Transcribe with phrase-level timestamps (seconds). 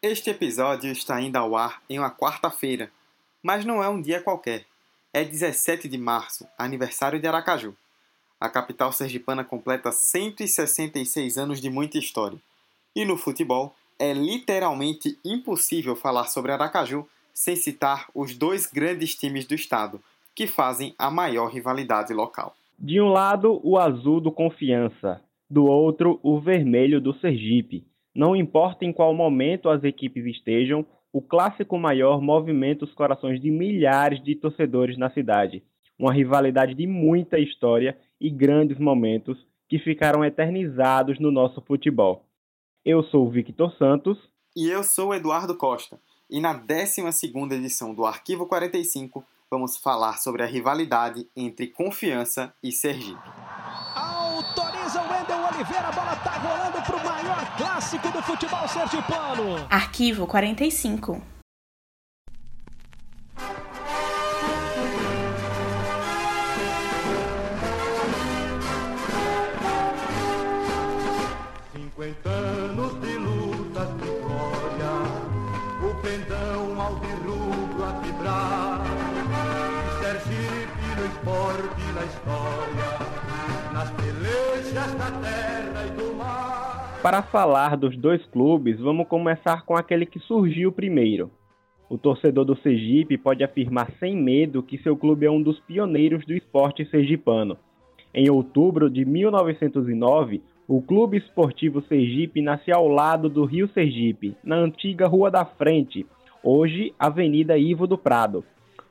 [0.00, 2.88] Este episódio está indo ao ar em uma quarta-feira,
[3.42, 4.64] mas não é um dia qualquer.
[5.12, 7.74] É 17 de março, aniversário de Aracaju.
[8.38, 12.38] A capital sergipana completa 166 anos de muita história.
[12.94, 17.04] E no futebol, é literalmente impossível falar sobre Aracaju
[17.34, 20.00] sem citar os dois grandes times do estado,
[20.32, 22.54] que fazem a maior rivalidade local.
[22.78, 25.20] De um lado, o azul do Confiança,
[25.50, 27.84] do outro, o vermelho do Sergipe.
[28.18, 33.48] Não importa em qual momento as equipes estejam, o clássico maior movimenta os corações de
[33.48, 35.62] milhares de torcedores na cidade.
[35.96, 42.24] Uma rivalidade de muita história e grandes momentos que ficaram eternizados no nosso futebol.
[42.84, 44.18] Eu sou o Victor Santos.
[44.56, 46.00] E eu sou o Eduardo Costa.
[46.28, 47.00] E na 12
[47.52, 53.30] edição do Arquivo 45, vamos falar sobre a rivalidade entre Confiança e Sergipe.
[58.18, 59.66] Do futebol sergipano.
[59.70, 61.22] Arquivo 45.
[71.72, 74.92] Cinquenta anos de lutas de glória,
[75.80, 78.80] o pendão ao de rubro a vibrar.
[80.00, 85.47] Sergipe no esporte na história, nas pelejas da terra.
[87.02, 91.30] Para falar dos dois clubes, vamos começar com aquele que surgiu primeiro.
[91.88, 96.26] O torcedor do Sergipe pode afirmar sem medo que seu clube é um dos pioneiros
[96.26, 97.56] do esporte sergipano.
[98.12, 104.56] Em outubro de 1909, o Clube Esportivo Sergipe nasceu ao lado do Rio Sergipe, na
[104.56, 106.04] antiga Rua da Frente,
[106.42, 108.44] hoje Avenida Ivo do Prado.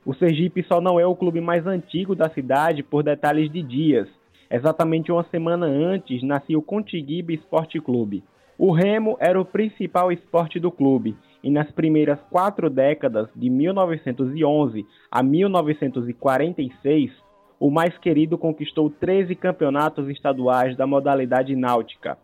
[0.04, 4.08] O Sergipe só não é o clube mais antigo da cidade por detalhes de dias.
[4.50, 8.24] Exatamente uma semana antes nascia o Contiguiba Esporte Clube.
[8.58, 14.86] O remo era o principal esporte do clube e nas primeiras quatro décadas, de 1911
[15.10, 17.12] a 1946,
[17.60, 22.16] o mais querido conquistou 13 campeonatos estaduais da modalidade náutica.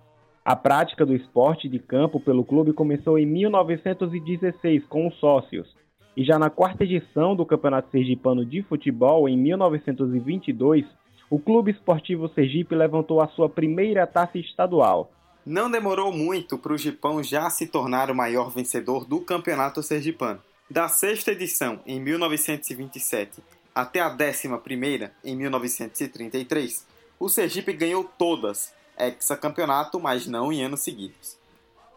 [0.45, 5.75] A prática do esporte de campo pelo clube começou em 1916 com os sócios,
[6.17, 10.85] e já na quarta edição do Campeonato Sergipano de Futebol, em 1922,
[11.31, 15.11] o Clube Esportivo Sergipe levantou a sua primeira taça estadual.
[15.45, 20.41] Não demorou muito para o Gipão já se tornar o maior vencedor do Campeonato Sergipano.
[20.71, 23.43] Da sexta edição, em 1927,
[23.75, 26.87] até a décima primeira, em 1933,
[27.19, 31.37] o Sergipe ganhou todas, hexacampeonato, mas não em anos seguidos.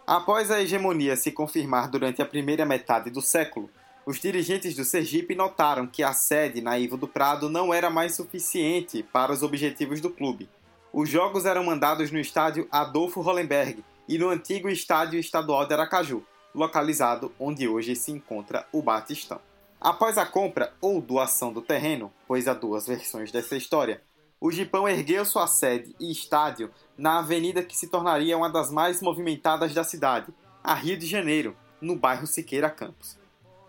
[0.05, 3.69] Após a hegemonia se confirmar durante a primeira metade do século,
[4.07, 8.15] os dirigentes do Sergipe notaram que a sede na Ivo do Prado não era mais
[8.15, 10.49] suficiente para os objetivos do clube.
[10.93, 16.23] Os jogos eram mandados no estádio Adolfo Hollenberg e no antigo estádio estadual de Aracaju,
[16.55, 19.41] localizado onde hoje se encontra o Batistão.
[19.79, 24.01] Após a compra ou doação do terreno, pois há duas versões dessa história,
[24.39, 29.01] o Gipão ergueu sua sede e estádio na avenida que se tornaria uma das mais
[29.01, 33.26] movimentadas da cidade, a Rio de Janeiro, no bairro Siqueira Campos.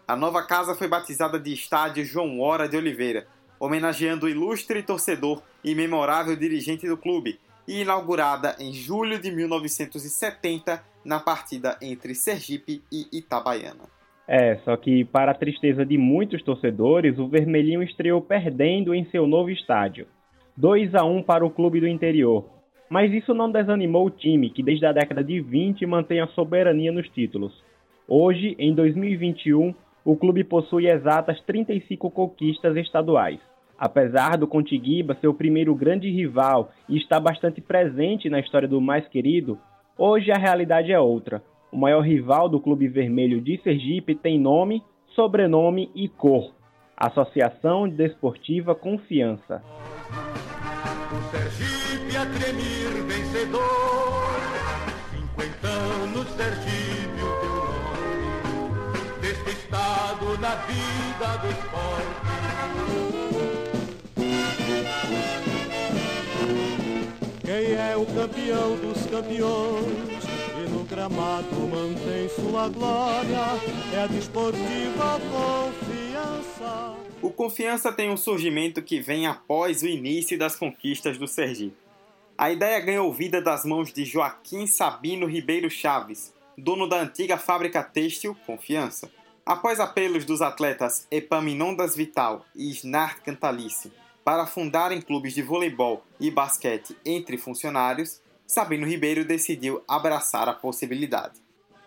[0.08, 3.26] A nova casa foi batizada de Estádio João Hora de Oliveira,
[3.60, 7.38] homenageando o ilustre torcedor e memorável dirigente do clube,
[7.68, 13.84] e inaugurada em julho de 1970 na partida entre Sergipe e Itabaiana.
[14.26, 19.26] É, só que para a tristeza de muitos torcedores, o Vermelhinho estreou perdendo em seu
[19.26, 20.06] novo estádio.
[20.56, 22.48] 2 a 1 para o clube do interior.
[22.88, 26.90] Mas isso não desanimou o time, que desde a década de 20 mantém a soberania
[26.90, 27.52] nos títulos.
[28.08, 33.40] Hoje, em 2021, o clube possui exatas 35 conquistas estaduais.
[33.78, 38.80] Apesar do Contiguiba ser o primeiro grande rival e estar bastante presente na história do
[38.80, 39.58] mais querido,
[39.96, 41.42] hoje a realidade é outra.
[41.70, 44.82] O maior rival do Clube Vermelho de Sergipe tem nome,
[45.14, 46.52] sobrenome e cor.
[46.96, 49.62] Associação Desportiva Confiança.
[51.12, 52.24] O Sergipe a
[53.04, 53.68] vencedor.
[55.36, 57.47] 50 anos, Sergipe, o
[59.48, 62.18] Despistado na vida do esporte.
[67.42, 70.24] Quem é o campeão dos campeões
[70.54, 73.38] e no gramado mantém sua glória
[73.94, 76.94] é a desportiva confiança.
[77.22, 81.74] O Confiança tem um surgimento que vem após o início das conquistas do Sergipe.
[82.36, 87.82] A ideia ganhou vida das mãos de Joaquim Sabino Ribeiro Chaves, dono da antiga fábrica
[87.82, 89.10] têxtil Confiança.
[89.48, 93.90] Após apelos dos atletas Epaminondas Vital e Snart Cantalice
[94.22, 101.40] para fundarem clubes de voleibol e basquete entre funcionários, Sabino Ribeiro decidiu abraçar a possibilidade.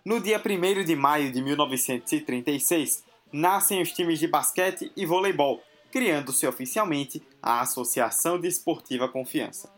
[0.03, 5.61] No dia 1 de maio de 1936, nascem os times de basquete e voleibol,
[5.91, 9.71] criando-se oficialmente a Associação Desportiva Confiança.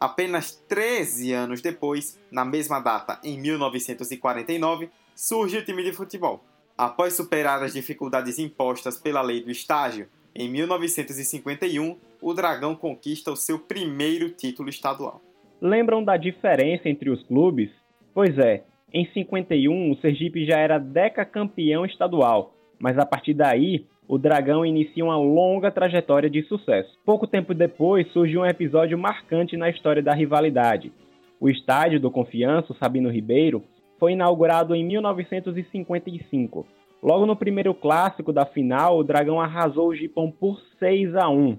[0.00, 6.42] Apenas 13 anos depois, na mesma data, em 1949, surge o time de futebol.
[6.76, 13.36] Após superar as dificuldades impostas pela lei do estágio, em 1951, o Dragão conquista o
[13.36, 15.22] seu primeiro título estadual.
[15.60, 17.70] Lembram da diferença entre os clubes?
[18.12, 18.62] Pois é,
[18.92, 25.04] em 51 o Sergipe já era decacampeão estadual, mas a partir daí o Dragão inicia
[25.04, 26.90] uma longa trajetória de sucesso.
[27.06, 30.92] Pouco tempo depois surge um episódio marcante na história da rivalidade.
[31.40, 33.64] O estádio do Confiança, Sabino Ribeiro,
[33.98, 36.66] foi inaugurado em 1955.
[37.02, 41.58] Logo no primeiro clássico da final, o Dragão arrasou o Gipão por 6 a 1.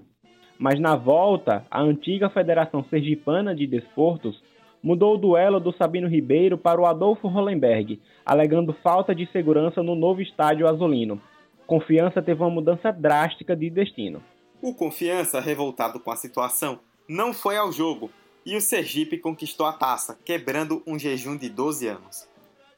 [0.58, 4.42] Mas na volta, a antiga Federação Sergipana de Desportos
[4.82, 9.94] mudou o duelo do Sabino Ribeiro para o Adolfo Hollenberg, alegando falta de segurança no
[9.94, 11.20] novo estádio azulino.
[11.66, 14.22] Confiança teve uma mudança drástica de destino.
[14.60, 18.10] O Confiança, revoltado com a situação, não foi ao jogo
[18.48, 22.26] e o Sergipe conquistou a taça, quebrando um jejum de 12 anos.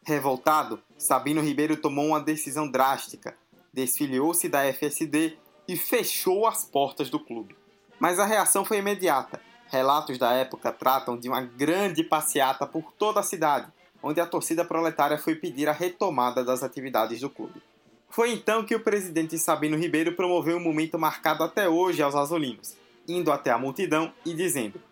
[0.03, 3.37] Revoltado, Sabino Ribeiro tomou uma decisão drástica,
[3.73, 5.39] desfiliou-se da FSD
[5.69, 7.57] e fechou as portas do clube.
[8.01, 9.41] Mas a reação foi imediata.
[9.69, 13.71] Relatos da época tratam de uma grande passeata por toda a cidade,
[14.03, 17.63] onde a torcida proletária foi pedir a retomada das atividades do clube.
[18.09, 22.77] Foi então que o presidente Sabino Ribeiro promoveu um momento marcado até hoje aos azulinos,
[23.07, 24.90] indo até a multidão e dizendo: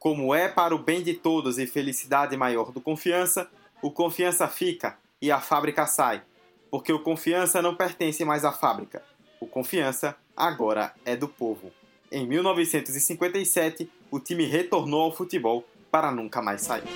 [0.00, 3.50] Como é para o bem de todos e felicidade maior do confiança,
[3.82, 6.22] o confiança fica e a fábrica sai,
[6.70, 9.02] porque o confiança não pertence mais à fábrica.
[9.38, 11.70] O confiança agora é do povo.
[12.10, 16.88] Em 1957, o time retornou ao futebol para nunca mais sair.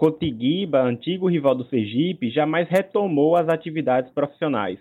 [0.00, 4.78] Cotiguiba, antigo rival do Sergipe, jamais retomou as atividades profissionais.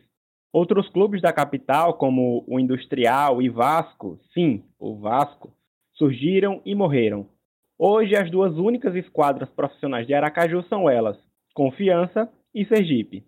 [0.50, 5.51] Outros clubes da capital, como o Industrial e Vasco, sim, o Vasco,
[5.92, 7.27] surgiram e morreram.
[7.77, 11.18] Hoje, as duas únicas esquadras profissionais de Aracaju são elas,
[11.54, 13.25] Confiança e Sergipe.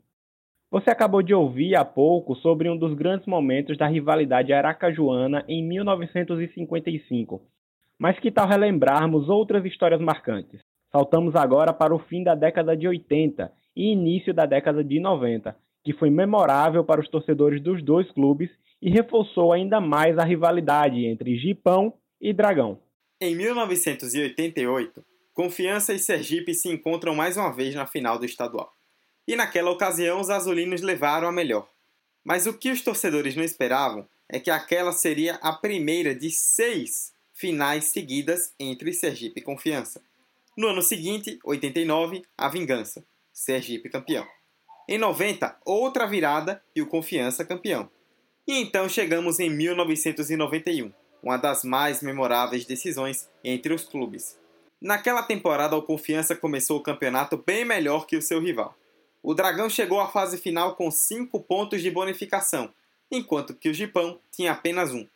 [0.71, 5.61] Você acabou de ouvir há pouco sobre um dos grandes momentos da rivalidade aracajuana em
[5.61, 7.41] 1955.
[7.99, 10.70] Mas que tal relembrarmos outras histórias marcantes?
[10.91, 15.55] Saltamos agora para o fim da década de 80 e início da década de 90,
[15.83, 18.49] que foi memorável para os torcedores dos dois clubes
[18.81, 22.79] e reforçou ainda mais a rivalidade entre Gipão e Dragão.
[23.21, 25.03] Em 1988,
[25.33, 28.73] Confiança e Sergipe se encontram mais uma vez na final do estadual.
[29.27, 31.69] E naquela ocasião os azulinos levaram a melhor.
[32.23, 37.13] Mas o que os torcedores não esperavam é que aquela seria a primeira de seis
[37.33, 40.01] finais seguidas entre Sergipe e Confiança.
[40.57, 43.05] No ano seguinte, 89, a vingança.
[43.31, 44.27] Sergipe campeão.
[44.87, 47.89] Em 90, outra virada e o Confiança campeão.
[48.45, 50.91] E então chegamos em 1991,
[51.23, 54.37] uma das mais memoráveis decisões entre os clubes.
[54.81, 58.77] Naquela temporada, o Confiança começou o campeonato bem melhor que o seu rival.
[59.23, 62.73] O Dragão chegou à fase final com 5 pontos de bonificação,
[63.09, 65.07] enquanto que o Gipão tinha apenas um.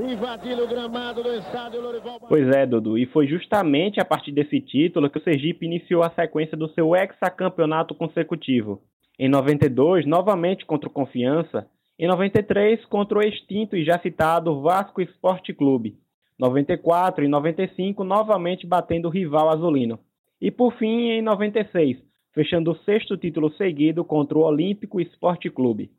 [0.00, 2.20] Invadindo o gramado do estádio Lorival.
[2.28, 6.10] Pois é, Dudu, e foi justamente a partir desse título que o Sergipe iniciou a
[6.10, 8.80] sequência do seu hexacampeonato consecutivo.
[9.18, 11.66] Em 92, novamente contra o Confiança.
[11.98, 15.96] Em 93, contra o extinto e já citado Vasco Esporte Clube.
[16.38, 19.98] 94 e 95, novamente batendo o rival azulino.
[20.40, 21.98] E por fim, em 96,
[22.32, 25.90] fechando o sexto título seguido contra o Olímpico Esporte Clube.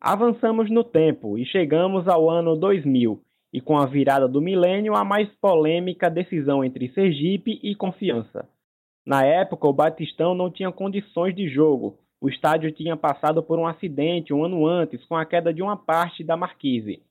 [0.00, 3.20] Avançamos no tempo e chegamos ao ano 2000,
[3.52, 8.48] e com a virada do milênio, a mais polêmica decisão entre Sergipe e Confiança.
[9.04, 11.98] Na época, o Batistão não tinha condições de jogo.
[12.24, 15.76] O estádio tinha passado por um acidente um ano antes, com a queda de uma
[15.76, 17.02] parte da marquise.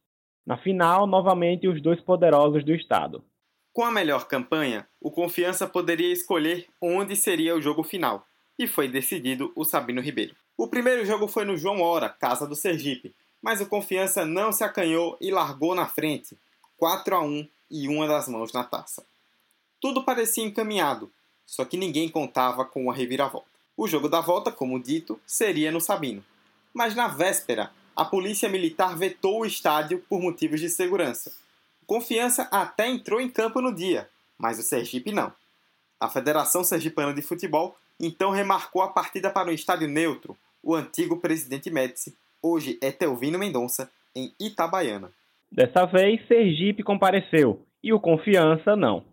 [0.43, 3.23] Na final, novamente os dois poderosos do estado.
[3.71, 8.25] Com a melhor campanha, o Confiança poderia escolher onde seria o jogo final,
[8.57, 10.35] e foi decidido o Sabino Ribeiro.
[10.57, 14.63] O primeiro jogo foi no João Hora, casa do Sergipe, mas o Confiança não se
[14.63, 16.35] acanhou e largou na frente,
[16.75, 19.05] 4 a 1 e uma das mãos na taça.
[19.79, 21.11] Tudo parecia encaminhado,
[21.45, 23.52] só que ninguém contava com a reviravolta.
[23.75, 26.23] O jogo da volta, como dito, seria no Sabino.
[26.73, 31.31] Mas na véspera, a polícia militar vetou o estádio por motivos de segurança.
[31.85, 35.31] Confiança até entrou em campo no dia, mas o Sergipe não.
[35.99, 41.17] A Federação Sergipana de Futebol então remarcou a partida para o estádio neutro, o antigo
[41.17, 45.11] presidente Médici, hoje é Telvino Mendonça, em Itabaiana.
[45.51, 49.03] Dessa vez, Sergipe compareceu e o Confiança não.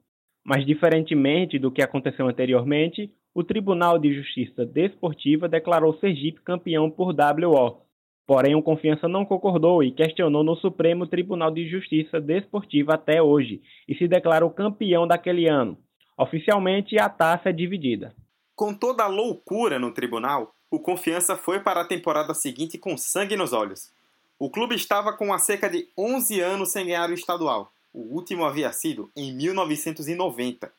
[0.44, 7.14] Mas, diferentemente do que aconteceu anteriormente, o Tribunal de Justiça Desportiva declarou Sergipe campeão por
[7.14, 7.82] WO.
[8.26, 13.60] Porém, o Confiança não concordou e questionou no Supremo Tribunal de Justiça Desportiva até hoje
[13.88, 15.78] e se declarou campeão daquele ano.
[16.16, 18.14] Oficialmente, a taça é dividida.
[18.54, 23.36] Com toda a loucura no tribunal, o Confiança foi para a temporada seguinte com sangue
[23.36, 23.90] nos olhos.
[24.38, 27.72] O clube estava com a cerca de 11 anos sem ganhar o estadual.
[27.92, 30.72] O último havia sido em 1990.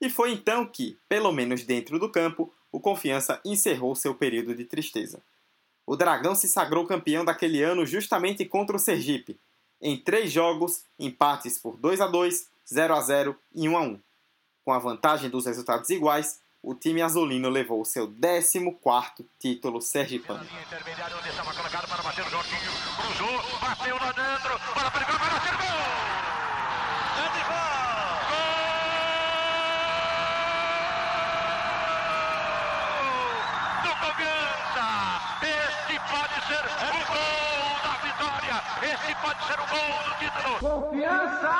[0.00, 4.64] E foi então que, pelo menos dentro do campo, o Confiança encerrou seu período de
[4.64, 5.22] tristeza.
[5.86, 9.38] O Dragão se sagrou campeão daquele ano justamente contra o Sergipe,
[9.80, 14.00] em três jogos, empates por 2 a 2, 0 a 0 e 1 a 1.
[14.64, 20.44] Com a vantagem dos resultados iguais, o time azulino levou seu 14º título sergipano.
[20.44, 20.80] Para
[22.96, 25.66] cruzou, bateu lá dentro, para perigar, vai bater gol!
[27.22, 27.75] É de gol!
[38.82, 40.90] Este pode ser o gol do título!
[40.90, 41.50] Confiança!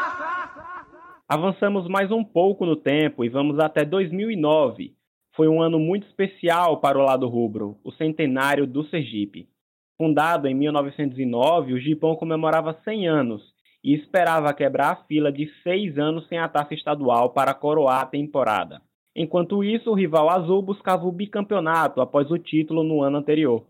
[1.27, 4.95] Avançamos mais um pouco no tempo e vamos até 2009.
[5.35, 9.49] Foi um ano muito especial para o lado rubro, o centenário do Sergipe.
[9.97, 13.43] Fundado em 1909, o Gipão comemorava 100 anos
[13.83, 18.07] e esperava quebrar a fila de seis anos sem a taça estadual para coroar a
[18.07, 18.83] temporada.
[19.15, 23.65] Enquanto isso, o rival azul buscava o bicampeonato após o título no ano anterior.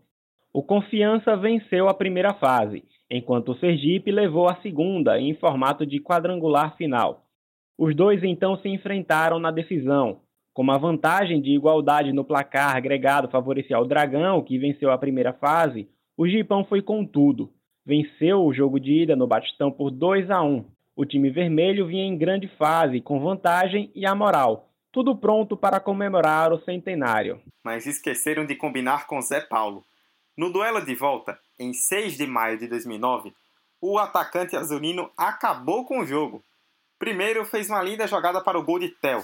[0.53, 5.99] O Confiança venceu a primeira fase, enquanto o Sergipe levou a segunda em formato de
[5.99, 7.25] quadrangular final.
[7.77, 10.21] Os dois então se enfrentaram na decisão.
[10.53, 15.31] Como a vantagem de igualdade no placar agregado favorecia o Dragão, que venceu a primeira
[15.31, 15.87] fase,
[16.17, 17.51] o Gipão foi com tudo.
[17.85, 20.65] Venceu o jogo de ida no Batistão por 2 a 1.
[20.95, 24.67] O time vermelho vinha em grande fase, com vantagem e a moral.
[24.91, 27.39] Tudo pronto para comemorar o centenário.
[27.63, 29.85] Mas esqueceram de combinar com Zé Paulo.
[30.37, 33.33] No duelo de volta, em 6 de maio de 2009,
[33.81, 36.43] o atacante azulino acabou com o jogo
[36.99, 39.23] Primeiro fez uma linda jogada para o gol de Tel.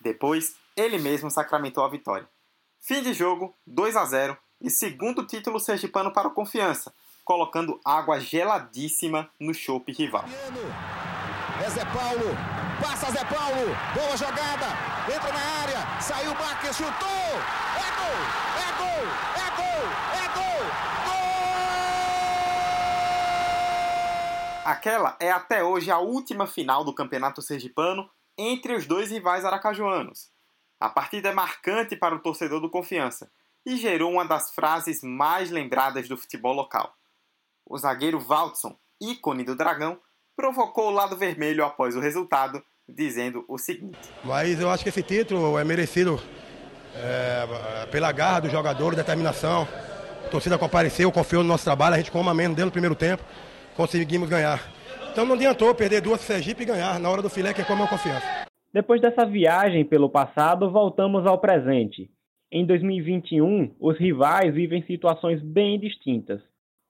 [0.00, 2.28] Depois, ele mesmo sacramentou a vitória.
[2.80, 6.92] Fim de jogo, 2 a 0 e segundo título sergipano para o Confiança,
[7.24, 10.24] colocando água geladíssima no chope rival.
[11.64, 12.36] É Zé Paulo,
[12.82, 14.66] passa Zé Paulo, boa jogada,
[15.06, 17.08] entra na área, saiu Marques, chutou,
[17.76, 18.18] é gol,
[18.58, 19.06] é gol,
[19.36, 20.03] é gol,
[24.64, 30.30] Aquela é até hoje a última final do Campeonato Sergipano entre os dois rivais aracajuanos.
[30.80, 33.30] A partida é marcante para o torcedor do Confiança
[33.66, 36.94] e gerou uma das frases mais lembradas do futebol local.
[37.66, 39.98] O zagueiro Valdson, ícone do Dragão,
[40.34, 45.02] provocou o lado vermelho após o resultado, dizendo o seguinte: Mas eu acho que esse
[45.02, 46.18] título é merecido
[46.94, 49.68] é, pela garra do jogador, determinação.
[50.24, 52.94] A torcida compareceu, confiou no nosso trabalho, a gente com uma menos dentro do primeiro
[52.94, 53.22] tempo
[53.76, 54.60] conseguimos ganhar.
[55.12, 57.82] Então não adiantou perder duas Sergipe e ganhar na hora do filé, que é como
[57.82, 58.26] eu confiança.
[58.72, 62.10] Depois dessa viagem pelo passado, voltamos ao presente.
[62.50, 66.40] Em 2021, os rivais vivem situações bem distintas.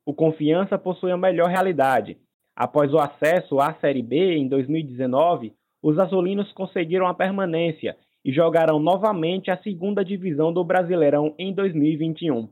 [0.06, 2.18] O Confiança possui a melhor realidade.
[2.56, 8.78] Após o acesso à Série B em 2019, os azulinos conseguiram a permanência e jogarão
[8.78, 12.48] novamente a segunda divisão do Brasileirão em 2021.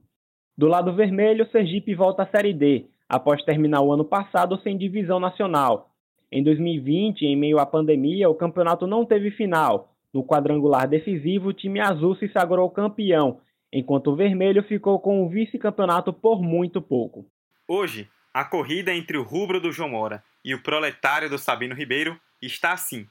[0.56, 5.20] Do lado vermelho, Sergipe volta à Série D, após terminar o ano passado sem divisão
[5.20, 5.90] nacional.
[6.30, 9.92] Em 2020, em meio à pandemia, o campeonato não teve final.
[10.14, 13.38] No quadrangular decisivo, o time azul se sagrou campeão,
[13.70, 17.26] enquanto o vermelho ficou com o vice-campeonato por muito pouco.
[17.68, 22.18] Hoje, a corrida entre o rubro do João Mora e o proletário do Sabino Ribeiro
[22.40, 23.06] está assim.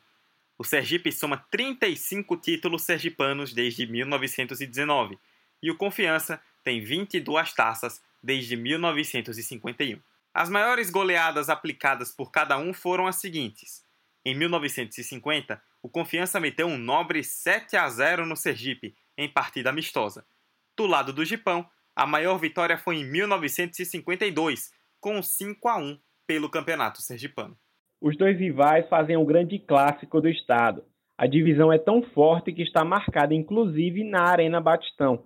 [0.58, 5.20] O Sergipe soma 35 títulos sergipanos desde 1919
[5.62, 10.00] e o Confiança tem 22 taças desde 1951.
[10.34, 13.84] As maiores goleadas aplicadas por cada um foram as seguintes.
[14.24, 20.26] Em 1950, o Confiança meteu um nobre 7 a 0 no Sergipe, em partida amistosa.
[20.78, 26.50] Do lado do Gipão, a maior vitória foi em 1952, com 5 a 1 pelo
[26.50, 27.58] Campeonato Sergipano.
[28.00, 30.84] Os dois rivais fazem um grande clássico do estado.
[31.18, 35.24] A divisão é tão forte que está marcada inclusive na Arena Batistão.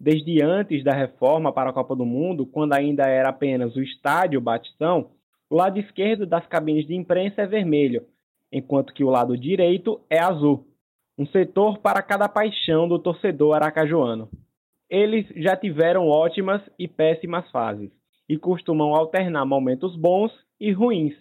[0.00, 4.40] Desde antes da reforma para a Copa do Mundo, quando ainda era apenas o estádio
[4.40, 5.10] Batistão,
[5.50, 8.06] o lado esquerdo das cabines de imprensa é vermelho,
[8.50, 10.66] enquanto que o lado direito é azul.
[11.18, 14.30] Um setor para cada paixão do torcedor aracajuano.
[14.88, 17.90] Eles já tiveram ótimas e péssimas fases
[18.26, 21.14] e costumam alternar momentos bons e ruins.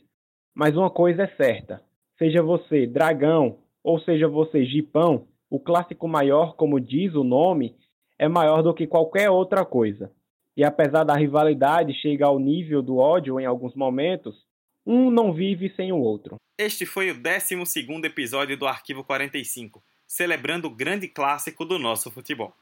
[0.55, 1.81] Mas uma coisa é certa:
[2.17, 7.75] seja você dragão ou seja você jipão, o clássico maior, como diz o nome,
[8.19, 10.11] é maior do que qualquer outra coisa.
[10.55, 14.45] E apesar da rivalidade chegar ao nível do ódio em alguns momentos,
[14.85, 16.35] um não vive sem o outro.
[16.57, 17.55] Este foi o 12
[18.03, 22.53] episódio do Arquivo 45, celebrando o grande clássico do nosso futebol.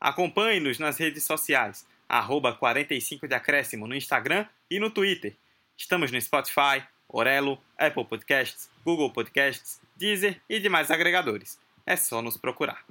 [0.00, 5.36] Acompanhe-nos nas redes sociais, arroba 45 de acréscimo no Instagram e no Twitter.
[5.76, 11.56] Estamos no Spotify, Orelo, Apple Podcasts, Google Podcasts, Deezer e demais agregadores.
[11.86, 12.84] É só nos procurar.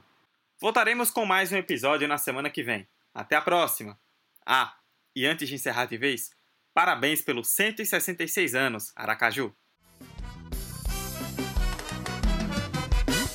[0.60, 2.88] Voltaremos com mais um episódio na semana que vem.
[3.14, 3.96] Até a próxima!
[4.44, 4.74] Ah,
[5.16, 6.32] e antes de encerrar de vez,
[6.74, 9.56] parabéns pelos 166 anos, Aracaju!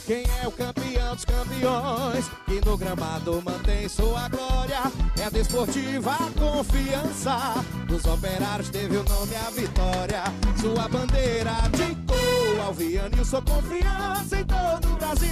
[0.04, 2.28] Quem é o campeão dos campeões?
[2.44, 4.80] Que no gramado mantém sua glória.
[5.20, 7.54] É a desportiva confiança.
[7.86, 10.24] Dos operários teve o nome a vitória.
[10.60, 15.30] Sua bandeira de cor, Alviano e sua confiança em todo o Brasil.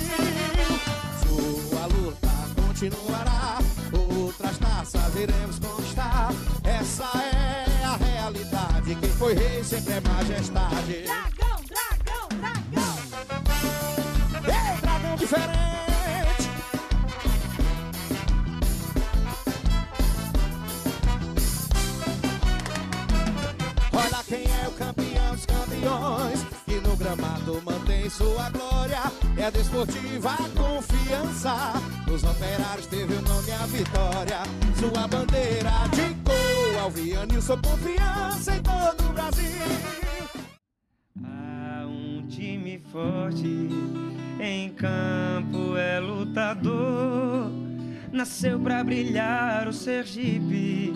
[1.31, 1.70] Luta
[2.81, 3.59] continuará.
[3.93, 6.31] Outras taças iremos conquistar.
[6.65, 8.95] Essa é a realidade.
[8.95, 11.03] Quem foi rei sempre é majestade.
[11.03, 12.97] Dragão, dragão, dragão.
[14.47, 16.51] Ei, dragão diferente.
[23.93, 26.30] Olha quem é o campeão dos campeões.
[28.11, 29.03] Sua glória.
[29.37, 31.73] É a desportiva confiança.
[32.13, 34.43] Os operários teve o nome a vitória.
[34.77, 36.81] Sua bandeira de gol.
[36.83, 39.47] Alviano e sua confiança em todo o Brasil.
[41.23, 43.69] Há um time forte
[44.41, 47.51] em campo é lutador.
[48.13, 50.93] Nasceu pra brilhar o Sergipe,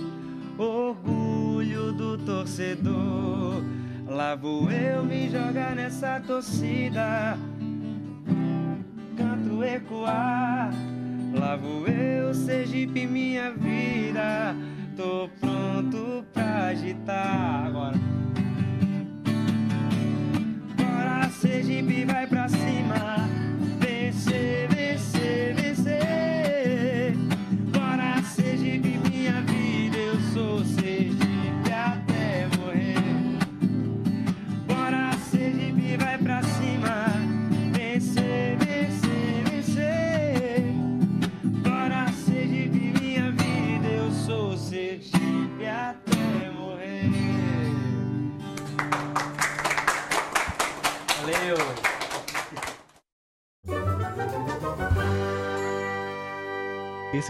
[0.58, 3.62] orgulho do torcedor.
[4.06, 7.38] Lá vou eu me jogar nessa torcida,
[9.16, 10.70] canto ecoar.
[11.32, 14.54] Lá vou eu, Sergipe, minha vida.
[14.96, 17.96] Tô pronto pra agitar agora.
[20.76, 23.33] Bora, Sergipe, vai pra cima.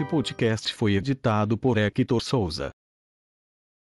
[0.05, 2.69] Esse podcast foi editado por Hector Souza.